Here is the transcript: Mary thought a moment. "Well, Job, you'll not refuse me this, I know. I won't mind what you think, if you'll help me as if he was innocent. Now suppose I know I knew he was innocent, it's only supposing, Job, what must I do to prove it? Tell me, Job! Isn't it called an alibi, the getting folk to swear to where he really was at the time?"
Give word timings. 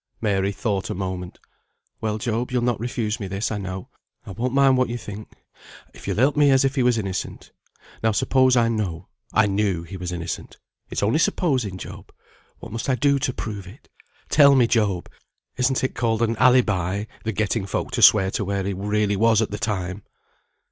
Mary 0.19 0.51
thought 0.51 0.89
a 0.89 0.95
moment. 0.95 1.37
"Well, 2.01 2.17
Job, 2.17 2.49
you'll 2.49 2.63
not 2.63 2.79
refuse 2.79 3.19
me 3.19 3.27
this, 3.27 3.51
I 3.51 3.59
know. 3.59 3.89
I 4.25 4.31
won't 4.31 4.51
mind 4.51 4.75
what 4.75 4.89
you 4.89 4.97
think, 4.97 5.31
if 5.93 6.07
you'll 6.07 6.17
help 6.17 6.35
me 6.35 6.49
as 6.49 6.65
if 6.65 6.73
he 6.73 6.81
was 6.81 6.97
innocent. 6.97 7.51
Now 8.01 8.11
suppose 8.11 8.57
I 8.57 8.67
know 8.67 9.09
I 9.31 9.45
knew 9.45 9.83
he 9.83 9.97
was 9.97 10.11
innocent, 10.11 10.57
it's 10.89 11.03
only 11.03 11.19
supposing, 11.19 11.77
Job, 11.77 12.11
what 12.57 12.71
must 12.71 12.89
I 12.89 12.95
do 12.95 13.19
to 13.19 13.31
prove 13.31 13.67
it? 13.67 13.89
Tell 14.29 14.55
me, 14.55 14.65
Job! 14.65 15.07
Isn't 15.57 15.83
it 15.83 15.93
called 15.93 16.23
an 16.23 16.35
alibi, 16.37 17.05
the 17.23 17.31
getting 17.31 17.67
folk 17.67 17.91
to 17.91 18.01
swear 18.01 18.31
to 18.31 18.43
where 18.43 18.63
he 18.63 18.73
really 18.73 19.15
was 19.15 19.39
at 19.39 19.51
the 19.51 19.59
time?" 19.59 20.01